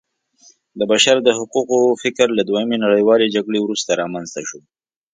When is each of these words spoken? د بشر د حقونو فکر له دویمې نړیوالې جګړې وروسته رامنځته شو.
د 0.79 0.81
بشر 0.91 1.17
د 1.23 1.29
حقونو 1.37 1.87
فکر 2.03 2.27
له 2.37 2.41
دویمې 2.49 2.77
نړیوالې 2.85 3.33
جګړې 3.35 3.59
وروسته 3.61 3.91
رامنځته 4.01 4.41
شو. 4.47 4.59